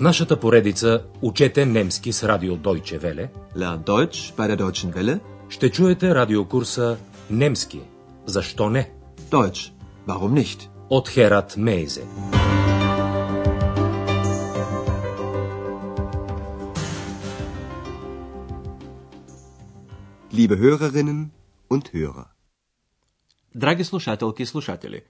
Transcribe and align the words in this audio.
В 0.00 0.02
нашата 0.02 0.40
поредица 0.40 1.04
Учете 1.22 1.66
немски 1.66 2.12
с 2.12 2.28
радио 2.28 2.56
Deutsche 2.56 2.98
Welle 3.00 3.28
Lern 3.56 3.84
Deutsch 3.84 4.34
bei 4.36 4.48
der 4.48 4.56
Deutschen 4.56 4.94
Welle. 4.94 5.20
ще 5.48 5.70
чуете 5.70 6.14
радиокурса 6.14 6.98
Немски. 7.30 7.80
Защо 8.26 8.70
не? 8.70 8.90
Deutsch. 9.30 9.72
Warum 10.06 10.32
nicht? 10.34 10.68
От 10.88 11.08
Херат 11.08 11.56
Мейзе. 11.56 12.04
Liebe 20.32 20.56
Hörerinnen 20.58 21.30
und 21.70 21.92
Hörer. 21.92 22.26
Драги 23.54 23.82
слушателки 23.82 24.42
и 24.42 24.46
слушатели, 24.46 25.04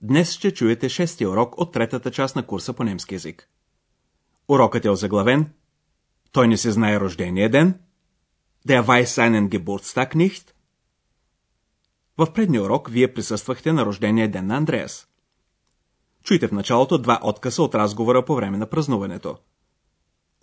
днес 0.00 0.30
ще 0.32 0.50
чуете 0.54 0.88
шестия 0.88 1.30
урок 1.30 1.58
от 1.58 1.72
третата 1.72 2.10
част 2.10 2.36
на 2.36 2.42
курса 2.42 2.72
по 2.72 2.84
немски 2.84 3.14
язик. 3.14 3.48
Урокът 4.48 4.84
е 4.84 4.90
озаглавен 4.90 5.52
Той 6.32 6.48
не 6.48 6.56
се 6.56 6.70
знае 6.70 7.00
рождения 7.00 7.50
ден, 7.50 7.78
Der 8.68 8.82
weiß 8.86 9.06
seinen 9.06 9.50
Geburtstag 9.50 10.14
nicht. 10.14 10.54
В 12.18 12.32
предния 12.32 12.62
урок 12.62 12.90
вие 12.90 13.14
присъствахте 13.14 13.72
на 13.72 13.86
рождения 13.86 14.30
ден 14.30 14.46
на 14.46 14.56
Андреас. 14.56 15.08
Чуйте 16.22 16.48
в 16.48 16.52
началото 16.52 16.98
два 16.98 17.20
откъса 17.22 17.62
от 17.62 17.74
разговора 17.74 18.24
по 18.24 18.34
време 18.34 18.58
на 18.58 18.66
празнуването. 18.66 19.36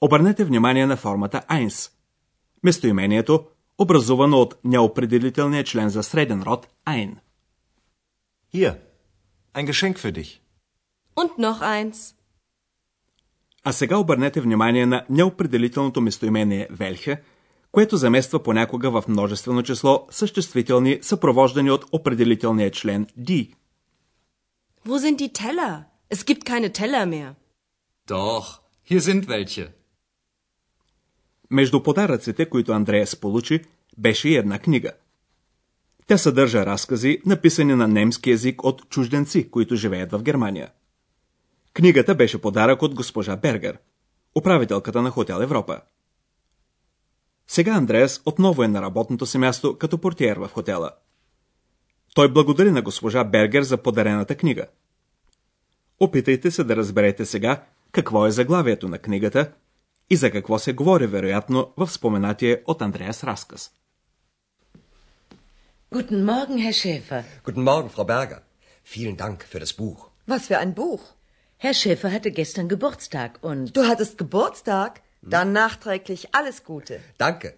Обърнете 0.01 0.45
внимание 0.45 0.85
на 0.85 0.97
формата 0.97 1.41
eins. 1.49 1.91
Местоимението, 2.63 3.47
образувано 3.77 4.37
от 4.37 4.55
неопределителния 4.63 5.63
член 5.63 5.89
за 5.89 6.03
среден 6.03 6.43
род 6.43 6.67
ein. 6.85 7.15
Hier, 8.53 8.75
ein 9.53 9.65
Geschenk 9.65 9.97
für 9.97 10.11
dich. 10.11 10.41
Und 11.15 11.31
noch 11.37 11.61
eins. 11.61 12.20
А 13.63 13.71
сега 13.71 13.97
обърнете 13.97 14.41
внимание 14.41 14.85
на 14.85 15.05
неопределителното 15.09 16.01
местоимение 16.01 16.67
велхе, 16.71 17.21
което 17.71 17.97
замества 17.97 18.43
понякога 18.43 18.91
в 18.91 19.03
множествено 19.07 19.63
число 19.63 20.07
съществителни, 20.09 20.99
съпровождани 21.01 21.71
от 21.71 21.85
определителния 21.91 22.71
член 22.71 23.05
die. 23.19 23.53
Wo 24.87 24.97
sind 24.97 25.17
die 25.17 25.33
Teller? 25.33 25.83
Es 26.13 26.25
gibt 26.25 26.43
keine 26.43 26.69
Teller 26.79 27.05
mehr. 27.05 27.35
Doch, 28.09 28.45
hier 28.89 29.01
sind 29.01 29.27
welche. 29.27 29.67
Между 31.51 31.83
подаръците, 31.83 32.49
които 32.49 32.71
Андреас 32.71 33.15
получи, 33.15 33.61
беше 33.97 34.29
и 34.29 34.35
една 34.35 34.59
книга. 34.59 34.91
Тя 36.07 36.17
съдържа 36.17 36.65
разкази, 36.65 37.21
написани 37.25 37.75
на 37.75 37.87
немски 37.87 38.29
язик 38.29 38.63
от 38.63 38.89
чужденци, 38.89 39.51
които 39.51 39.75
живеят 39.75 40.11
в 40.11 40.23
Германия. 40.23 40.69
Книгата 41.73 42.15
беше 42.15 42.41
подарък 42.41 42.81
от 42.81 42.95
госпожа 42.95 43.35
Бергер, 43.35 43.77
управителката 44.35 45.01
на 45.01 45.09
Хотел 45.09 45.39
Европа. 45.41 45.81
Сега 47.47 47.71
Андреас 47.71 48.21
отново 48.25 48.63
е 48.63 48.67
на 48.67 48.81
работното 48.81 49.25
си 49.25 49.37
място 49.37 49.77
като 49.77 49.97
портиер 49.97 50.37
в 50.37 50.47
хотела. 50.47 50.91
Той 52.13 52.33
благодари 52.33 52.71
на 52.71 52.81
госпожа 52.81 53.23
Бергер 53.23 53.63
за 53.63 53.77
подарената 53.77 54.35
книга. 54.35 54.65
Опитайте 55.99 56.51
се 56.51 56.63
да 56.63 56.75
разберете 56.75 57.25
сега 57.25 57.63
какво 57.91 58.25
е 58.25 58.31
заглавието 58.31 58.87
на 58.89 58.97
книгата 58.97 59.51
и 60.09 60.15
за 60.15 60.31
какво 60.31 60.59
се 60.59 60.73
говори 60.73 61.07
вероятно 61.07 61.73
в 61.77 61.91
споменатие 61.91 62.61
от 62.65 62.81
Андреас 62.81 63.23
разказ. 63.23 63.71
Guten 65.93 66.23
Morgen, 66.23 66.57
Herr 66.65 66.77
Schäfer. 66.81 67.23
Guten 67.47 67.63
Morgen, 67.69 67.89
Frau 67.95 68.05
Berger. 68.05 68.39
Vielen 68.93 69.17
Dank 69.23 69.37
für 69.51 69.59
das 69.59 69.73
Buch. 69.81 69.99
Was 70.31 70.47
für 70.47 70.59
ein 70.63 70.73
Buch? 70.73 71.01
Herr 71.60 71.74
Schäfer 71.74 72.10
hatte 72.12 72.30
gestern 72.30 72.68
Geburtstag 72.68 73.38
und 73.42 73.76
Du 73.76 73.82
hattest 73.90 74.18
Geburtstag? 74.18 75.02
Dann 75.22 75.52
nachträglich 75.52 76.22
alles 76.38 76.64
Gute. 76.64 77.00
Danke. 77.18 77.48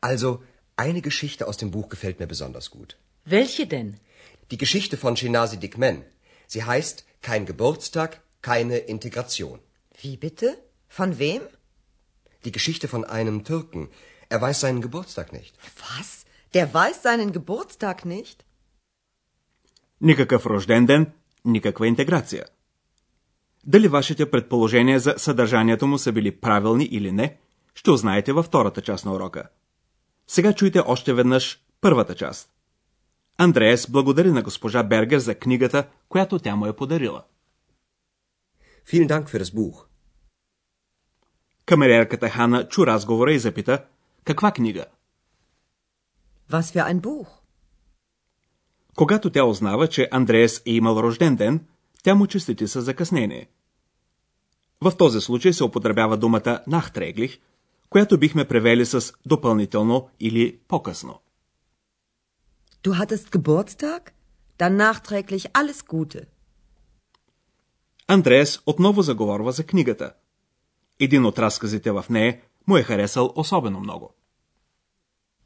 Also, 0.00 0.42
eine 0.76 1.02
Geschichte 1.08 1.46
aus 1.46 1.56
dem 1.62 1.70
Buch 1.70 1.88
gefällt 1.88 2.18
mir 2.20 2.26
besonders 2.26 2.70
gut. 2.70 2.96
welche 3.24 3.66
denn? 3.66 3.90
Die 4.50 4.58
Geschichte 4.64 4.96
von 4.96 5.16
Shinasi 5.16 5.58
Dikmen. 5.58 6.04
Sie 6.52 6.62
heißt 6.64 6.96
Kein 7.22 7.46
Geburtstag, 7.46 8.20
keine 8.42 8.78
Integration. 8.94 9.58
Wie 10.02 10.16
bitte? 10.16 10.48
Von 10.88 11.18
wem? 11.18 11.42
Die 12.44 12.52
Geschichte 12.52 12.88
von 12.88 13.04
einem 13.18 13.44
Türken. 13.44 13.88
Er 14.28 14.40
weiß 14.40 14.60
seinen 14.60 14.82
Geburtstag 14.86 15.32
nicht. 15.32 15.54
Was? 15.86 16.10
Der 16.54 16.66
weiß 16.74 17.02
seinen 17.02 17.32
Geburtstag 17.32 18.04
nicht? 18.04 18.44
Никакъв 20.00 20.46
рожден 20.46 20.86
ден, 20.86 21.02
никаква 21.44 21.88
интеграция. 21.88 22.44
Дали 23.65 23.87
вашите 23.87 24.31
предположения 24.31 24.99
за 24.99 25.15
съдържанието 25.17 25.87
му 25.87 25.97
са 25.97 26.11
били 26.11 26.39
правилни 26.39 26.85
или 26.85 27.11
не, 27.11 27.37
ще 27.75 27.91
узнаете 27.91 28.33
във 28.33 28.45
втората 28.45 28.81
част 28.81 29.05
на 29.05 29.13
урока. 29.13 29.49
Сега 30.27 30.53
чуйте 30.53 30.79
още 30.79 31.13
веднъж 31.13 31.61
първата 31.81 32.15
част. 32.15 32.49
Андреас 33.37 33.91
благодари 33.91 34.31
на 34.31 34.41
госпожа 34.41 34.83
Бергер 34.83 35.19
за 35.19 35.35
книгата, 35.35 35.87
която 36.09 36.39
тя 36.39 36.55
му 36.55 36.65
е 36.65 36.75
подарила. 36.75 37.23
Vielen 38.87 39.07
Dank 39.07 39.29
für 39.29 39.43
das 39.43 39.55
Buch. 39.55 39.85
Камериерката 41.65 42.29
Хана 42.29 42.67
чу 42.67 42.87
разговора 42.87 43.33
и 43.33 43.39
запита, 43.39 43.85
каква 44.23 44.51
книга? 44.51 44.85
Was 46.51 46.61
für 46.61 46.93
ein 46.93 46.99
Buch? 47.01 47.27
Когато 48.95 49.29
тя 49.29 49.45
узнава, 49.45 49.87
че 49.87 50.09
Андреас 50.11 50.61
е 50.65 50.71
имал 50.71 50.95
рожден 50.95 51.35
ден, 51.35 51.67
тя 52.03 52.15
му 52.15 52.27
честити 52.27 52.67
с 52.67 52.81
закъснение. 52.81 53.49
В 54.81 54.97
този 54.97 55.21
случай 55.21 55.53
се 55.53 55.63
употребява 55.63 56.17
думата 56.17 56.63
нахтреглих, 56.67 57.39
която 57.89 58.19
бихме 58.19 58.47
превели 58.47 58.85
с 58.85 59.13
допълнително 59.25 60.09
или 60.19 60.59
по-късно. 60.67 61.19
Du 62.83 62.91
hattest 62.93 63.29
Geburtstag? 63.35 64.01
Dann 64.59 64.75
nachträglich 64.75 65.45
alles 65.53 65.81
Gute. 65.87 66.25
Андреас 68.07 68.59
отново 68.65 69.01
заговорва 69.01 69.51
за 69.51 69.63
книгата. 69.63 70.13
Един 70.99 71.25
от 71.25 71.39
разказите 71.39 71.91
в 71.91 72.05
нея 72.09 72.41
му 72.67 72.77
е 72.77 72.83
харесал 72.83 73.33
особено 73.35 73.79
много. 73.79 74.13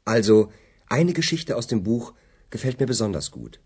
Also, 0.06 0.48
eine 0.90 1.12
Geschichte 1.12 1.54
aus 1.54 1.66
dem 1.66 1.80
Buch 1.82 2.12
gefällt 2.50 2.80
mir 2.80 2.86
besonders 2.86 3.28
gut. 3.30 3.58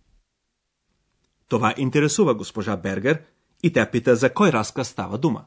Това 1.48 1.74
интересува 1.76 2.34
госпожа 2.34 2.76
Бергер 2.76 3.22
и 3.62 3.72
тя 3.72 3.90
пита 3.90 4.16
за 4.16 4.34
кой 4.34 4.52
разказ 4.52 4.88
става 4.88 5.18
дума. 5.18 5.44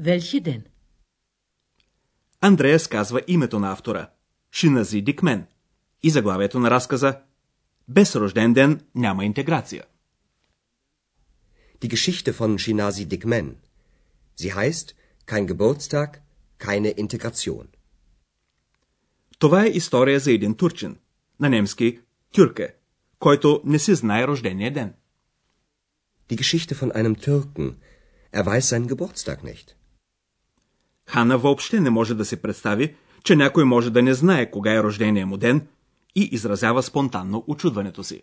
Welche 0.00 0.40
denn? 0.40 0.64
Андреас 2.40 2.88
казва 2.88 3.20
името 3.28 3.58
на 3.58 3.72
автора– 3.72 4.10
Шинази 4.52 5.02
Дикмен 5.02 5.46
и 6.02 6.10
заглавието 6.10 6.58
на 6.58 6.70
разказа 6.70 7.20
Без 7.88 8.16
рожден 8.16 8.52
ден 8.52 8.80
няма 8.94 9.24
интеграция. 9.24 9.84
Die 11.80 11.88
Geschichte 11.88 12.32
von 12.32 12.58
Shinasi 12.58 13.04
Dikmen. 13.12 13.48
Sie 14.40 14.54
heißt 14.54 14.94
Kein 15.26 15.46
Geburtstag, 15.46 16.20
keine 16.58 16.94
Integration. 16.96 17.66
Това 19.38 19.64
е 19.64 19.68
история 19.68 20.20
за 20.20 20.32
един 20.32 20.54
турчин, 20.54 20.96
на 21.40 21.48
немски 21.48 22.00
тюрке, 22.32 22.74
който 23.22 23.60
не 23.64 23.78
си 23.78 23.94
знае 23.94 24.26
рождения 24.26 24.70
ден. 24.72 24.94
Die 26.30 26.38
Geschichte 26.42 26.74
von 26.80 26.90
einem 26.98 27.14
Türken. 27.26 27.66
Er 28.38 28.44
weiß 28.50 28.64
seinen 28.70 28.88
Geburtstag 28.92 29.38
nicht. 29.44 29.74
Хана 31.06 31.38
въобще 31.38 31.80
не 31.80 31.90
може 31.90 32.14
да 32.14 32.24
се 32.24 32.42
представи, 32.42 32.94
че 33.24 33.36
някой 33.36 33.64
може 33.64 33.90
да 33.90 34.02
не 34.02 34.14
знае 34.14 34.50
кога 34.50 34.74
е 34.74 34.82
рождения 34.82 35.26
му 35.26 35.36
ден 35.36 35.66
и 36.14 36.22
изразява 36.32 36.82
спонтанно 36.82 37.44
очудването 37.46 38.04
си. 38.04 38.22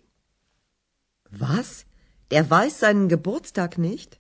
Was? 1.38 1.86
Der 2.30 2.44
weiß 2.44 2.70
seinen 2.70 3.16
Geburtstag 3.16 3.80
nicht? 3.80 4.16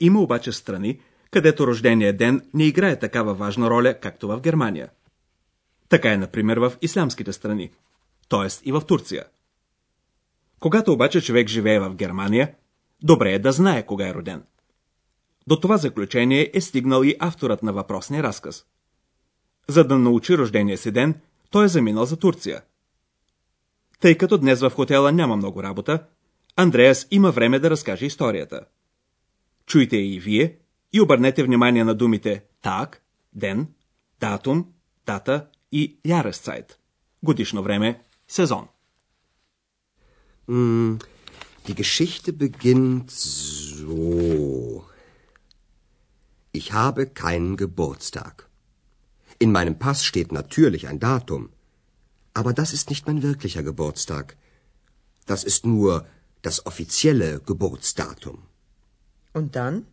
Има 0.00 0.20
обаче 0.20 0.52
страни, 0.52 1.00
където 1.30 1.66
рождения 1.66 2.16
ден 2.16 2.42
не 2.54 2.64
играе 2.64 2.98
такава 2.98 3.34
важна 3.34 3.70
роля, 3.70 4.00
както 4.00 4.28
в 4.28 4.40
Германия. 4.40 4.88
Така 5.88 6.12
е, 6.12 6.16
например, 6.16 6.56
в 6.56 6.72
ислямските 6.82 7.32
страни, 7.32 7.70
т.е. 8.30 8.68
и 8.68 8.72
в 8.72 8.80
Турция. 8.80 9.24
Когато 10.60 10.92
обаче 10.92 11.20
човек 11.20 11.48
живее 11.48 11.80
в 11.80 11.94
Германия, 11.94 12.54
добре 13.02 13.32
е 13.32 13.38
да 13.38 13.52
знае 13.52 13.86
кога 13.86 14.08
е 14.08 14.14
роден. 14.14 14.42
До 15.46 15.60
това 15.60 15.76
заключение 15.76 16.50
е 16.54 16.60
стигнал 16.60 17.02
и 17.02 17.16
авторът 17.18 17.62
на 17.62 17.72
въпросния 17.72 18.22
разказ. 18.22 18.64
За 19.68 19.84
да 19.84 19.98
научи 19.98 20.38
рождения 20.38 20.78
си 20.78 20.90
ден, 20.90 21.20
той 21.50 21.64
е 21.64 21.68
заминал 21.68 22.04
за 22.04 22.16
Турция. 22.16 22.62
Тъй 24.00 24.18
като 24.18 24.38
днес 24.38 24.60
в 24.60 24.70
хотела 24.70 25.12
няма 25.12 25.36
много 25.36 25.62
работа, 25.62 26.04
Андреас 26.56 27.06
има 27.10 27.30
време 27.30 27.58
да 27.58 27.70
разкаже 27.70 28.06
историята. 28.06 28.64
Чуйте 29.66 29.96
я 29.96 30.14
и 30.14 30.20
вие 30.20 30.56
и 30.92 31.00
обърнете 31.00 31.42
внимание 31.42 31.84
на 31.84 31.94
думите 31.94 32.44
так, 32.62 33.02
ден, 33.32 33.68
датум, 34.20 34.66
дата 35.06 35.46
и 35.72 35.98
Яресцайт. 36.04 36.78
Годишно 37.22 37.62
време, 37.62 38.02
Saison. 38.30 38.68
Mm, 40.46 40.98
die 41.66 41.74
Geschichte 41.74 42.32
beginnt 42.32 43.10
so. 43.10 44.84
Ich 46.52 46.72
habe 46.72 47.06
keinen 47.06 47.56
Geburtstag. 47.56 48.48
In 49.40 49.50
meinem 49.50 49.78
Pass 49.80 50.04
steht 50.04 50.30
natürlich 50.30 50.86
ein 50.86 51.00
Datum, 51.00 51.48
aber 52.32 52.52
das 52.52 52.72
ist 52.72 52.88
nicht 52.88 53.08
mein 53.08 53.22
wirklicher 53.22 53.64
Geburtstag. 53.64 54.36
Das 55.26 55.42
ist 55.42 55.66
nur 55.66 56.06
das 56.42 56.66
offizielle 56.66 57.40
Geburtsdatum. 57.40 58.38
Und 59.32 59.56
dann? 59.56 59.86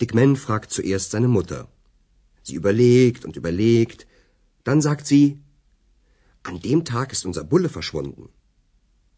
Dick 0.00 0.14
Man 0.14 0.36
fragt 0.36 0.70
zuerst 0.70 1.10
seine 1.10 1.28
Mutter. 1.28 1.68
Sie 2.42 2.54
überlegt 2.54 3.26
und 3.26 3.36
überlegt. 3.36 4.06
Dann 4.64 4.80
sagt 4.80 5.06
sie, 5.06 5.43
an 6.43 6.59
dem 6.59 6.81
Tag 6.85 7.11
ist 7.15 7.25
unser 7.25 7.43
Bulle 7.43 7.69
verschwunden. 7.69 8.25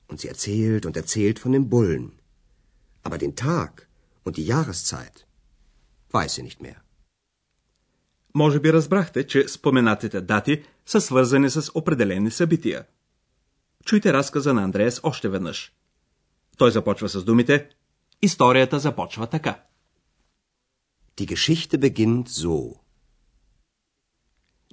Und 0.10 0.20
sie 0.20 0.30
erzählt 0.34 0.86
und 0.86 0.96
erzählt 0.98 1.38
von 1.40 1.52
dem 1.52 1.70
Bullen. 1.70 2.08
Aber 3.04 3.18
den 3.18 3.36
Tag 3.36 3.88
und 4.26 4.38
die 4.38 4.48
Jahreszeit 4.54 5.18
weiß 6.12 6.36
sie 6.36 6.44
nicht 6.44 6.62
mehr. 6.62 6.82
Може 8.34 8.60
би 8.60 8.74
разбрахте, 8.74 9.28
че 9.28 9.48
споменатите 9.48 10.22
дати 10.22 10.64
са 10.86 11.02
свързани 11.02 11.50
с 11.50 11.72
определени 11.76 12.32
събития. 12.32 12.86
Чуйте 13.86 14.14
разказа 14.14 14.54
на 14.54 14.64
Андреас 14.64 15.00
още 15.04 15.30
веднъж. 15.30 15.74
Той 16.58 16.72
започва 16.72 17.10
с 17.10 17.24
думите 17.24 17.70
Историята 18.22 18.80
започва 18.80 19.28
така. 19.28 19.64
Die 21.18 21.36
Geschichte 21.36 21.78
beginnt 21.78 22.28
so. 22.30 22.80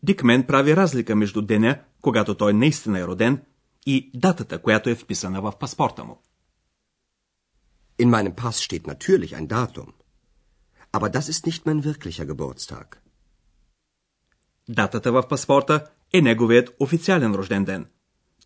Дикмен 0.03 0.44
прави 0.44 0.75
разлика 0.75 1.15
между 1.15 1.41
деня, 1.41 1.79
когато 2.01 2.35
той 2.35 2.53
наистина 2.53 3.00
е 3.00 3.07
роден, 3.07 3.41
и 3.85 4.11
датата, 4.13 4.61
която 4.61 4.89
е 4.89 4.95
вписана 4.95 5.41
в 5.41 5.53
паспорта 5.59 6.03
му. 6.03 6.21
In 8.00 8.09
meinem 8.09 8.35
Pass 8.35 8.55
steht 8.67 8.85
natürlich 8.94 9.31
ein 9.38 9.47
Datum. 9.47 9.89
Aber 10.95 11.09
das 11.09 11.25
ist 11.33 11.45
nicht 11.45 11.65
mein 11.65 11.81
wirklicher 11.83 12.25
Geburtstag. 12.25 12.97
Датата 14.69 15.11
в 15.11 15.27
паспорта 15.27 15.88
е 16.13 16.21
неговият 16.21 16.75
официален 16.79 17.35
рожден 17.35 17.65
ден, 17.65 17.85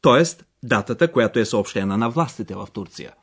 т.е. 0.01 0.44
датата, 0.63 1.12
която 1.12 1.39
е 1.39 1.45
съобщена 1.45 1.98
на 1.98 2.09
властите 2.09 2.56
в 2.56 2.68
Турция. 2.74 3.13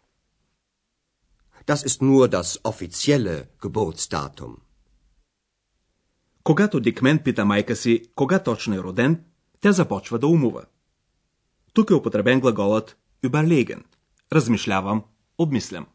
Das 1.66 1.86
ist 1.88 2.02
nur 2.02 2.28
das 2.28 2.60
offizielle 2.62 3.46
Geburtsdatum. 3.62 4.63
Когато 6.44 6.81
Дикмен 6.81 7.19
пита 7.19 7.44
майка 7.44 7.76
си 7.76 8.02
кога 8.14 8.43
точно 8.43 8.75
е 8.75 8.79
роден, 8.79 9.25
тя 9.61 9.73
започва 9.73 10.19
да 10.19 10.26
умува. 10.26 10.64
Тук 11.73 11.91
е 11.91 11.94
употребен 11.94 12.41
глаголът 12.41 12.96
überlegen. 13.25 13.82
Размишлявам, 14.32 15.05
обмислям. 15.38 15.87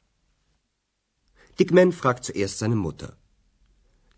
Man 1.60 1.92
fragt 1.92 2.24
zuerst 2.25 2.56
seine 2.60 2.80
Mutter. 2.86 3.12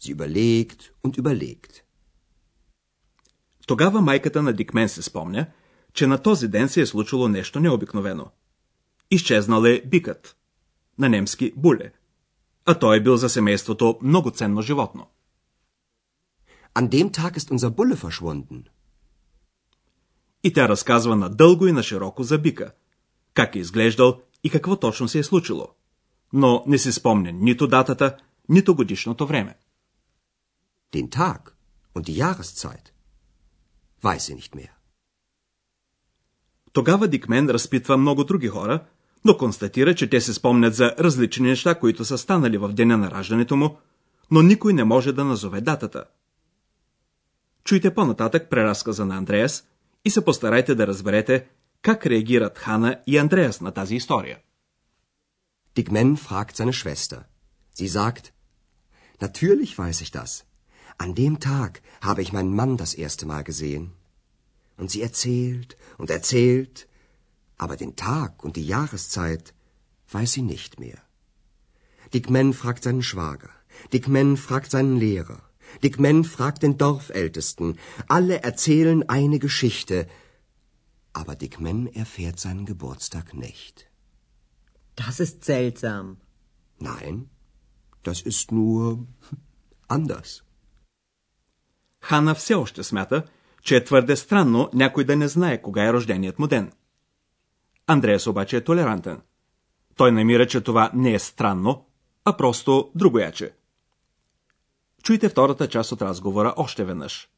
Sie 0.02 0.16
überlegt 0.16 0.92
und 1.04 1.18
überlegt. 1.22 1.82
Тогава 3.68 4.02
майката 4.02 4.42
на 4.42 4.54
Дикмен 4.54 4.90
се 4.90 5.02
спомня, 5.02 5.48
че 5.94 6.08
на 6.08 6.22
този 6.22 6.48
ден 6.48 6.70
се 6.70 6.82
е 6.82 6.86
случило 6.86 7.28
нещо 7.28 7.60
необикновено. 7.60 8.32
Изчезнал 9.12 9.64
е 9.64 9.82
бикът. 9.86 10.38
На 11.00 11.10
немски 11.10 11.54
буле. 11.58 11.92
А 12.66 12.80
той 12.80 12.98
е 12.98 13.04
бил 13.04 13.18
за 13.18 13.30
семейството 13.30 14.00
много 14.02 14.32
ценно 14.32 14.62
животно. 14.62 15.08
An 16.74 16.90
dem 16.90 17.12
Tag 17.12 17.38
ist 17.38 17.52
unser 17.52 17.70
Bulle 17.70 17.96
verschwunden. 17.96 18.64
И 20.44 20.54
тя 20.54 20.70
разказва 20.70 21.16
надълго 21.16 21.68
и 21.68 21.72
на 21.72 21.84
широко 21.84 22.24
за 22.24 22.38
бика. 22.38 22.72
Как 23.34 23.56
е 23.56 23.60
изглеждал 23.60 24.22
и 24.44 24.50
какво 24.50 24.76
точно 24.76 25.08
се 25.08 25.20
е 25.20 25.24
случило. 25.24 25.68
Но 26.34 26.64
не 26.68 26.78
си 26.78 26.92
спомня 26.92 27.32
нито 27.32 27.68
датата, 27.68 28.18
нито 28.50 28.76
годишното 28.76 29.28
време. 29.28 29.56
Den 30.94 31.10
Tag 31.10 31.40
und 31.96 32.04
die 32.06 32.18
Jahreszeit 32.24 32.86
weiß 34.04 34.20
sie 34.20 34.36
nicht 34.36 34.56
mehr. 34.56 34.72
Тогава 36.74 37.08
Дикмен 37.08 37.50
разпитва 37.50 37.98
много 37.98 38.24
други 38.24 38.48
хора, 38.48 38.86
но 39.26 39.38
констатира, 39.38 39.96
че 39.96 40.10
те 40.10 40.22
се 40.22 40.34
спомнят 40.34 40.76
за 40.76 40.96
различни 41.00 41.48
неща, 41.48 41.76
които 41.76 42.06
са 42.06 42.18
станали 42.18 42.58
в 42.58 42.74
деня 42.74 42.98
на 42.98 43.12
раждането 43.12 43.56
му, 43.56 43.78
но 44.32 44.42
никой 44.42 44.74
не 44.74 44.84
може 44.84 45.14
да 45.14 45.26
назове 45.26 45.62
датата. 45.62 46.06
Чуйте 47.71 47.95
по-нататък 47.95 48.51
преразказа 48.51 49.05
на 49.05 49.17
Андреас 49.17 49.65
и 50.05 50.11
се 50.11 50.25
постарайте 50.25 50.75
да 50.75 50.87
разберете 50.87 51.47
как 51.83 52.07
реагират 52.07 52.59
Хана 52.59 53.01
и 53.07 53.19
Андреас 53.19 53.61
на 53.61 53.73
тази 53.73 53.97
история. 53.97 54.39
Dick 55.77 55.91
Man 55.91 56.17
fragt 56.17 56.57
seine 56.57 56.73
Schwester. 56.73 57.21
Sie 57.79 57.89
sagt, 57.89 58.33
Natürlich 59.21 59.73
weiß 59.79 59.99
ich 60.05 60.11
das. 60.11 60.31
An 60.99 61.15
dem 61.15 61.35
Tag 61.41 61.83
habe 62.01 62.23
ich 62.23 62.33
meinen 62.33 62.55
Mann 62.61 62.77
das 62.77 62.95
erste 62.95 63.27
Mal 63.27 63.45
gesehen. 63.45 63.93
Und 64.79 64.91
sie 64.91 65.03
erzählt 65.03 65.77
und 66.01 66.11
erzählt, 66.11 66.89
aber 67.59 67.77
den 67.77 67.97
Tag 67.97 68.45
und 68.45 68.57
die 68.57 68.67
Jahreszeit 68.75 69.47
weiß 70.15 70.33
sie 70.33 70.47
nicht 70.55 70.81
mehr. 70.81 71.01
Dick 72.13 72.31
Man 72.31 72.53
fragt 72.53 72.83
seinen 72.85 73.03
Schwager. 73.03 73.51
Dick 73.93 74.07
Man 74.09 74.37
fragt 74.37 74.71
seinen 74.71 74.97
Lehrer. 74.97 75.41
Dick 75.84 76.00
Man 76.00 76.24
fragt 76.24 76.62
den 76.64 76.78
Dorfältesten. 76.78 77.78
Alle 78.08 78.36
erzählen 78.50 79.00
eine 79.18 79.40
Geschichte, 79.40 79.98
aber 81.14 81.36
Dick 81.36 81.60
Man 81.60 81.88
erfährt 81.88 82.40
seinen 82.40 82.66
Geburtstag 82.66 83.34
nicht. 83.34 83.76
Das 84.96 85.20
ist 85.20 85.44
seltsam. 85.44 86.18
Nein, 86.80 87.30
das 88.04 88.20
ist 88.32 88.52
nur 88.52 89.08
anders. 89.88 90.44
Хана 92.02 92.36
все 92.36 92.56
още 92.56 92.84
смята, 92.84 93.24
че 93.64 93.76
е 93.76 93.84
твърде 93.84 94.16
странно 94.16 94.70
някой 94.74 95.04
да 95.04 95.16
не 95.16 95.28
знае 95.28 95.62
кога 95.62 95.86
е 95.86 95.94
рожденият 95.94 96.40
му 96.40 96.48
ден. 96.48 96.72
Андреас 97.88 98.28
обаче 98.28 98.58
е 98.58 98.64
толерантен. 98.64 99.22
Той 99.96 100.12
намира, 100.12 100.48
че 100.48 100.62
това 100.62 100.92
не 100.94 101.14
е 101.14 101.20
странно, 101.20 101.86
а 102.26 102.38
просто 102.38 102.92
другояче. 102.96 103.54
Чуйте 105.04 105.30
втората 105.30 105.68
част 105.68 105.92
от 105.92 106.02
разговора 106.02 106.54
още 106.58 106.84
веднъж. 106.84 107.30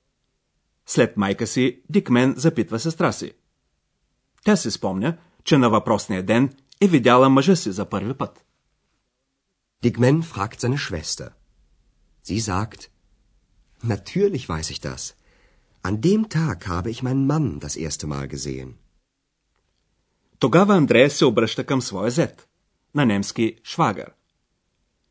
След 0.86 1.18
майка 1.18 1.48
си, 1.48 1.81
Дикмен 1.89 2.33
запитва 2.38 2.80
сестра 2.80 3.12
си. 3.12 3.31
Тя 4.44 4.56
се 4.56 4.71
спомня, 4.71 5.18
че 5.44 5.57
на 5.57 5.69
въпросния 5.69 6.23
ден 6.23 6.54
е 6.81 6.88
видяла 6.88 7.30
мъжа 7.30 7.56
си 7.56 7.71
за 7.71 7.85
първи 7.85 8.14
път. 8.14 8.45
Man 9.83 10.23
fragt 10.23 10.59
seine 10.61 10.78
Schwester. 10.78 11.30
Sie 12.26 12.40
sagt, 12.40 12.90
Natürlich 13.83 14.47
weiß 14.47 14.68
ich 14.73 14.80
das. 14.80 15.02
An 15.88 15.95
dem 16.07 16.21
Tag 16.30 16.57
habe 16.73 16.90
ich 16.94 17.04
meinen 17.04 17.28
Mann 17.31 17.59
das 17.59 17.76
erste 17.76 18.07
Mal 18.07 18.28
gesehen. 18.28 18.73
Тогава 20.40 20.76
Андрея 20.76 21.09
се 21.09 21.26
обръща 21.26 21.64
към 21.64 21.81
своя 21.81 22.11
зет, 22.11 22.47
на 22.95 23.06
немски 23.06 23.56
швагър. 23.64 24.11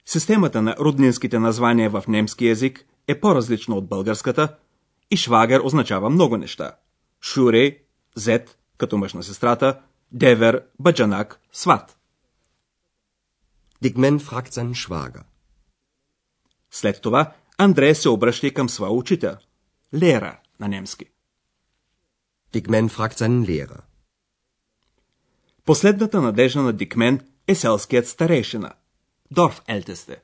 Системата 0.07 0.63
на 0.63 0.77
роднинските 0.77 1.39
названия 1.39 1.91
в 1.91 2.05
немски 2.09 2.47
язик 2.47 2.87
е 3.09 3.21
по-различна 3.21 3.75
от 3.75 3.89
българската 3.89 4.57
и 5.11 5.17
швагър 5.17 5.61
означава 5.61 6.11
много 6.11 6.37
неща. 6.37 6.77
Шуре, 7.21 7.79
зет, 8.17 8.59
като 8.79 8.99
мъж 8.99 9.15
на 9.15 9.23
сестрата, 9.23 9.81
девер, 10.13 10.65
баджанак, 10.81 11.41
сват. 11.53 11.99
Fragt 13.83 14.53
seinen 14.53 14.75
Schwager. 14.75 15.23
След 16.71 17.03
това 17.03 17.33
Андрея 17.59 17.95
се 17.95 18.09
обръща 18.09 18.47
и 18.47 18.55
към 18.55 18.69
своя 18.69 18.93
учител, 18.93 19.37
Лера 19.95 20.39
на 20.61 20.69
немски. 20.69 21.05
Fragt 22.55 23.13
seinen 23.13 23.47
Lehrer. 23.47 23.81
Последната 25.65 26.21
надежда 26.21 26.63
на 26.63 26.73
Дикмен 26.73 27.21
е 27.47 27.55
селският 27.55 28.09
старейшина, 28.09 28.73
Дорф 29.35 29.63
Елтесте. 29.69 30.23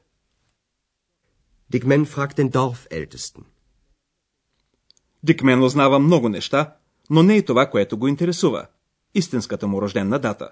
Dick 1.72 1.84
Man 1.84 2.06
fragt 2.06 2.36
den 2.36 2.50
Dorfältesten. 2.50 3.44
Дикмен 5.22 5.62
узнава 5.62 5.98
много 5.98 6.28
неща, 6.28 6.76
но 7.10 7.22
не 7.22 7.36
и 7.36 7.44
това, 7.44 7.70
което 7.70 7.98
го 7.98 8.08
интересува– 8.08 8.66
истинската 9.14 9.66
му 9.66 9.82
рожденна 9.82 10.18
дата. 10.18 10.50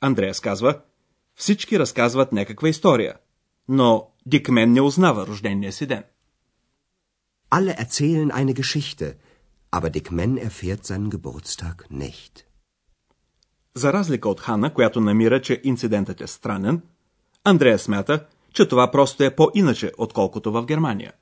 Андреас 0.00 0.40
казва, 0.40 0.80
всички 1.34 1.78
разказват 1.78 2.32
някаква 2.32 2.68
история, 2.68 3.14
но 3.68 4.10
Дикмен 4.26 4.72
не 4.72 4.80
узнава 4.80 5.26
рождения 5.26 5.72
си 5.72 5.86
ден. 5.86 6.04
Alle 7.50 7.74
erzählen 7.84 8.30
eine 8.30 8.54
Geschichte, 8.54 9.16
aber 9.70 9.90
Dick 9.90 10.10
Man 10.10 10.38
erfährt 10.48 10.84
seinen 10.84 11.10
Geburtstag 11.10 11.90
nicht. 11.90 12.46
За 13.74 13.92
разлика 13.92 14.28
от 14.28 14.40
Хана, 14.40 14.74
която 14.74 15.00
намира, 15.00 15.42
че 15.42 15.60
инцидентът 15.64 16.20
е 16.20 16.26
странен, 16.26 16.82
Андрея 17.48 17.78
смята, 17.78 18.26
че 18.52 18.68
това 18.68 18.90
просто 18.90 19.22
е 19.22 19.36
по-иначе, 19.36 19.92
отколкото 19.98 20.52
в 20.52 20.64
Германия. 20.64 21.12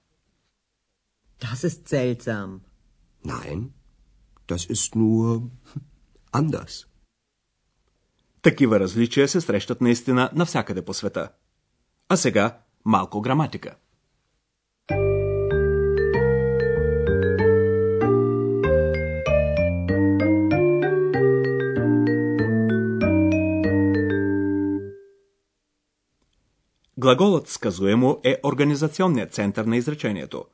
Das 1.40 1.68
ist 1.68 1.88
seltsam. 1.88 2.60
Nein, 3.26 3.68
das 4.48 4.70
ist 4.70 4.96
nur 4.96 5.42
anders. 6.32 6.86
Такива 8.42 8.80
различия 8.80 9.28
се 9.28 9.40
срещат 9.40 9.80
наистина 9.80 10.30
навсякъде 10.34 10.84
по 10.84 10.94
света. 10.94 11.28
А 12.08 12.16
сега 12.16 12.58
малко 12.84 13.20
граматика. 13.20 13.76
Глаголът 27.04 27.48
сказуемо 27.48 28.20
е 28.24 28.40
организационният 28.44 29.34
център 29.34 29.64
на 29.64 29.76
изречението. 29.76 30.44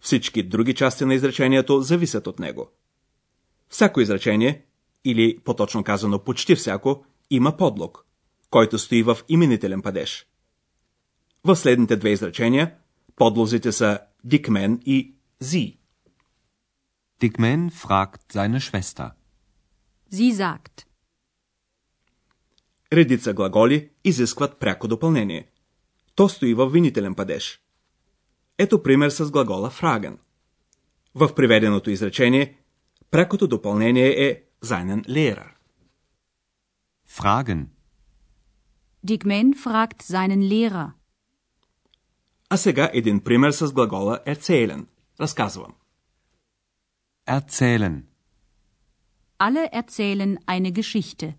Всички 0.00 0.42
други 0.42 0.74
части 0.74 1.04
на 1.04 1.14
изречението 1.14 1.80
зависят 1.80 2.26
от 2.26 2.38
него. 2.38 2.70
Всяко 3.68 4.00
изречение, 4.00 4.64
или 5.04 5.38
по-точно 5.38 5.84
казано 5.84 6.18
почти 6.18 6.54
всяко, 6.54 7.04
има 7.30 7.56
подлог, 7.56 8.06
който 8.50 8.78
стои 8.78 9.02
в 9.02 9.18
именителен 9.28 9.82
падеж. 9.82 10.26
В 11.44 11.56
следните 11.56 11.96
две 11.96 12.10
изречения 12.10 12.74
подлозите 13.16 13.72
са 13.72 13.98
дикмен 14.24 14.80
и 14.86 15.14
зи. 15.40 15.78
Dickman 17.20 17.70
fragt 17.70 18.20
seine 18.32 18.60
Schwester. 18.60 19.10
Sie 20.12 20.32
sagt. 20.32 20.86
Редица 22.92 23.32
глаголи 23.32 23.90
изискват 24.04 24.58
пряко 24.58 24.88
допълнение. 24.88 25.51
То 26.14 26.28
стои 26.28 26.54
в 26.54 26.70
винителен 26.70 27.14
падеж. 27.14 27.60
Ето 28.58 28.82
пример 28.82 29.10
с 29.10 29.30
глагола 29.30 29.70
fragen. 29.70 30.18
В 31.14 31.34
приведеното 31.34 31.90
изречение 31.90 32.58
прякото 33.10 33.46
допълнение 33.48 34.28
е 34.28 34.42
seinen 34.64 35.04
Lehrer. 35.08 35.50
Fragen. 37.08 37.66
Dickman 39.06 39.54
fragt 39.54 40.02
seinen 40.02 40.42
Lehrer. 40.42 40.92
А 42.50 42.56
сега 42.56 42.90
един 42.92 43.20
пример 43.20 43.50
с 43.50 43.72
глагола 43.72 44.18
erzählen. 44.26 44.86
Разказвам. 45.20 45.74
Erzählen. 47.26 48.04
Alle 49.38 49.64
erzählen 49.72 50.38
eine 50.46 50.70
Geschichte. 50.70 51.36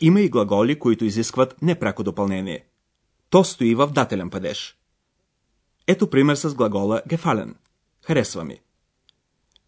Има 0.00 0.20
и 0.20 0.28
глаголи, 0.28 0.78
които 0.78 1.04
изискват 1.04 1.62
непряко 1.62 2.02
допълнение. 2.02 2.66
То 3.34 3.44
стои 3.44 3.74
в 3.74 3.86
дателен 3.86 4.30
падеж. 4.30 4.78
Ето 5.86 6.10
пример 6.10 6.34
с 6.34 6.54
глагола 6.54 7.02
gefallen. 7.08 7.54
Харесва 8.02 8.44
ми. 8.44 8.60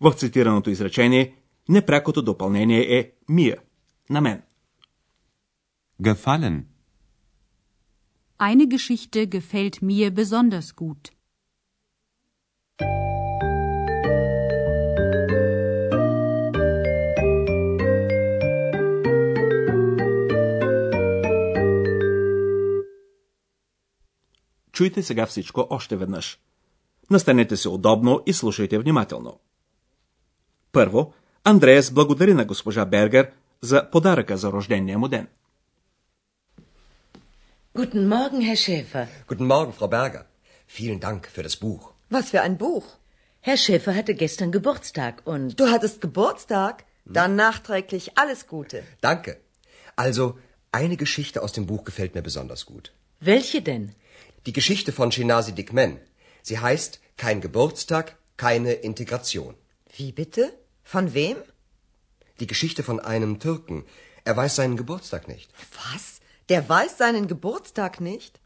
В 0.00 0.12
цитираното 0.12 0.70
изречение 0.70 1.34
непрякото 1.68 2.22
допълнение 2.22 2.98
е 2.98 3.12
мия. 3.28 3.56
На 4.10 4.20
мен. 4.20 4.42
Gefallen. 6.02 6.64
Eine 8.38 8.66
Geschichte 8.66 9.26
gefällt 9.26 9.82
mir 9.82 10.10
besonders 10.10 10.74
gut. 10.74 11.15
Чуйте 24.75 25.03
сега 25.03 25.25
всичко 25.25 25.67
още 25.69 25.95
веднъж. 25.97 26.39
Настанете 27.09 27.57
се 27.57 27.69
удобно 27.69 28.21
и 28.25 28.33
слушайте 28.33 28.79
внимателно. 28.79 29.39
Първо, 30.71 31.13
Андреас 31.43 31.91
благодари 31.91 32.33
на 32.33 32.45
госпожа 32.45 32.85
Бергер 32.85 33.31
за 33.61 33.89
подаръка 33.91 34.37
за 34.37 34.51
рождения 34.51 34.99
му 34.99 35.07
ден. 35.07 35.27
Guten 37.75 38.07
Morgen, 38.07 38.41
Herr 38.47 38.59
Schäfer. 38.65 39.07
Guten 39.29 39.47
Morgen, 39.53 39.71
Frau 39.79 39.89
Berger. 39.97 40.23
Vielen 40.77 40.99
Dank 41.07 41.21
für 41.35 41.43
das 41.47 41.55
Buch. 41.65 41.83
Was 42.15 42.25
für 42.31 42.41
ein 42.47 42.57
Buch? 42.57 42.85
Herr 43.47 43.59
Schäfer 43.63 43.93
hatte 43.99 44.13
gestern 44.25 44.51
Geburtstag 44.57 45.13
und... 45.31 45.47
Du 45.59 45.65
hattest 45.73 45.97
Geburtstag? 46.07 46.75
Dann 47.05 47.35
nachträglich 47.35 48.05
alles 48.21 48.39
Gute. 48.47 48.77
Danke. 49.09 49.31
Also, 49.95 50.25
eine 50.79 50.97
Geschichte 51.03 51.41
aus 51.41 51.53
dem 51.57 51.65
Buch 51.65 51.83
gefällt 51.89 52.13
mir 52.15 52.25
besonders 52.29 52.65
gut. 52.65 52.85
Welche 53.19 53.61
denn? 53.61 53.85
Die 54.45 54.53
Geschichte 54.53 54.91
von 54.91 55.11
Shinasi 55.11 55.53
Dikmen. 55.53 55.99
Sie 56.41 56.59
heißt 56.59 56.99
Kein 57.17 57.39
Geburtstag, 57.41 58.17
keine 58.37 58.73
Integration. 58.73 59.53
Wie 59.97 60.11
bitte? 60.11 60.43
Von 60.83 61.13
wem? 61.13 61.37
Die 62.39 62.47
Geschichte 62.47 62.81
von 62.83 62.99
einem 62.99 63.39
Türken. 63.39 63.83
Er 64.23 64.35
weiß 64.35 64.55
seinen 64.55 64.77
Geburtstag 64.77 65.27
nicht. 65.27 65.49
Was? 65.81 66.03
Der 66.49 66.67
weiß 66.67 66.97
seinen 66.97 67.27
Geburtstag 67.27 68.01
nicht? 68.01 68.39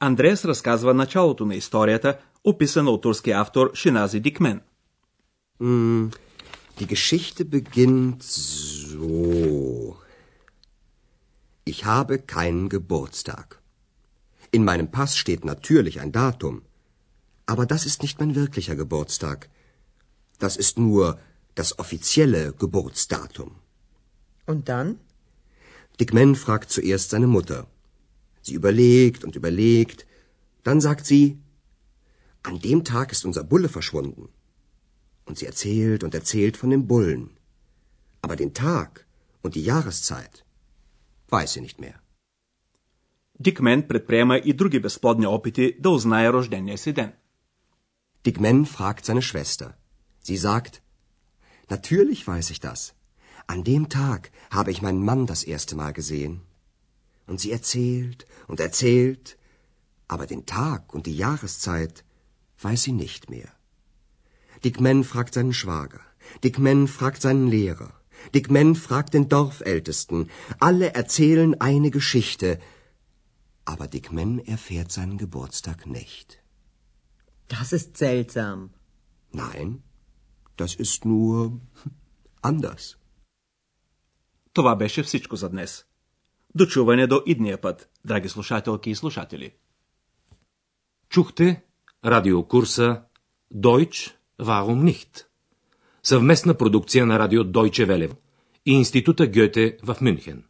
Андреас 0.00 0.44
разказва 0.44 0.94
началото 0.94 1.44
на 1.46 1.54
историята, 1.54 2.18
описана 2.44 2.90
от 2.90 3.02
турския 3.02 3.40
автор 3.40 3.70
Шинази 3.74 4.20
Дикмен. 4.20 4.60
Hm, 5.60 6.10
die 6.78 6.86
Geschichte 6.86 7.44
beginnt 7.44 8.22
so. 8.22 9.96
Ich 11.64 11.84
habe 11.84 12.18
keinen 12.18 12.68
Geburtstag. 12.68 13.46
In 14.51 14.63
meinem 14.63 14.89
Pass 14.89 15.17
steht 15.17 15.45
natürlich 15.45 15.99
ein 15.99 16.11
Datum. 16.11 16.63
Aber 17.45 17.65
das 17.65 17.85
ist 17.85 18.01
nicht 18.01 18.19
mein 18.19 18.35
wirklicher 18.35 18.75
Geburtstag. 18.75 19.49
Das 20.39 20.55
ist 20.57 20.77
nur 20.79 21.19
das 21.55 21.77
offizielle 21.77 22.53
Geburtsdatum. 22.53 23.55
Und 24.45 24.69
dann? 24.69 24.99
Dick 25.99 26.13
Man 26.13 26.35
fragt 26.35 26.71
zuerst 26.71 27.09
seine 27.09 27.27
Mutter. 27.27 27.67
Sie 28.41 28.53
überlegt 28.53 29.23
und 29.23 29.35
überlegt. 29.35 30.05
Dann 30.63 30.81
sagt 30.81 31.05
sie, 31.05 31.39
an 32.43 32.59
dem 32.59 32.83
Tag 32.83 33.11
ist 33.11 33.25
unser 33.25 33.43
Bulle 33.43 33.69
verschwunden. 33.69 34.29
Und 35.25 35.37
sie 35.37 35.45
erzählt 35.45 36.03
und 36.03 36.15
erzählt 36.15 36.57
von 36.57 36.69
dem 36.69 36.87
Bullen. 36.87 37.37
Aber 38.21 38.35
den 38.35 38.53
Tag 38.53 39.05
und 39.41 39.55
die 39.55 39.63
Jahreszeit 39.63 40.45
weiß 41.27 41.53
sie 41.53 41.61
nicht 41.61 41.79
mehr. 41.79 41.99
Дикмен 43.40 43.88
предприема 43.88 44.36
и 44.38 44.52
други 44.52 44.80
безплодни 44.80 45.26
опити 45.26 45.76
да 45.80 45.90
узнае 45.90 46.32
рождения 46.32 46.78
си 46.78 46.92
ден. 46.92 47.12
Dick 48.24 48.38
Man 48.38 48.66
fragt 48.66 49.04
seine 49.04 49.22
Schwester. 49.22 49.68
Sie 50.24 50.36
sagt, 50.36 50.80
Natürlich 51.68 52.26
weiß 52.26 52.50
ich 52.50 52.60
das. 52.60 52.94
An 53.46 53.64
dem 53.64 53.88
Tag 53.88 54.30
habe 54.50 54.70
ich 54.70 54.82
meinen 54.82 55.04
Mann 55.04 55.26
das 55.26 55.42
erste 55.44 55.74
Mal 55.76 55.92
gesehen. 55.92 56.34
Und 57.26 57.40
sie 57.40 57.52
erzählt 57.52 58.26
und 58.48 58.60
erzählt, 58.60 59.36
aber 60.08 60.26
den 60.26 60.46
Tag 60.46 60.94
und 60.94 61.06
die 61.06 61.16
Jahreszeit 61.16 62.04
weiß 62.64 62.82
sie 62.84 62.92
nicht 62.92 63.30
mehr. 63.30 63.50
Dick 64.62 64.80
Man 64.80 65.04
fragt 65.04 65.34
seinen 65.34 65.52
Schwager. 65.60 66.00
Dick 66.42 66.58
Man 66.58 66.88
fragt 66.88 67.20
seinen 67.22 67.48
Lehrer. 67.48 67.92
Dick 68.34 68.50
Man 68.50 68.74
fragt 68.74 69.12
den 69.14 69.28
Dorfältesten. 69.28 70.30
Alle 70.58 70.94
erzählen 70.94 71.60
eine 71.60 71.90
Geschichte, 71.90 72.58
aber 73.71 73.87
Dick 73.93 74.07
erfährt 74.55 74.89
seinen 74.91 75.17
Geburtstag 75.23 75.79
nicht. 75.97 76.27
Das 77.53 77.67
ist 77.77 77.91
seltsam. 78.03 78.59
Nein, 79.43 79.69
das 80.57 80.71
ist 80.85 81.05
nur 81.05 81.59
anders. 82.41 82.95
Това 84.53 84.75
беше 84.75 85.03
всичко 85.03 85.35
за 85.35 85.49
днес. 85.49 85.85
Дочуване 86.55 87.07
до 87.07 87.21
идния 87.25 87.61
път, 87.61 87.89
драги 88.05 88.29
слушателки 88.29 88.89
и 88.89 88.95
слушатели. 88.95 89.53
Чухте 91.09 91.63
радиокурса 92.05 93.03
Deutsch 93.53 94.13
Warum 94.39 94.93
nicht? 94.93 95.25
Съвместна 96.03 96.57
продукция 96.57 97.05
на 97.05 97.19
радио 97.19 97.43
Deutsche 97.43 97.87
Welle 97.87 98.15
и 98.65 98.71
Института 98.71 99.27
Гьоте 99.27 99.77
в 99.83 99.97
Мюнхен. 100.01 100.48